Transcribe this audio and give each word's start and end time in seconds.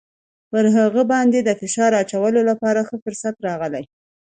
پر 0.51 0.65
هغه 0.77 1.01
باندې 1.11 1.39
د 1.41 1.49
فشار 1.61 1.91
اچولو 2.01 2.41
لپاره 2.49 2.79
ښه 2.87 2.95
فرصت 3.03 3.35
راغلی. 3.47 3.85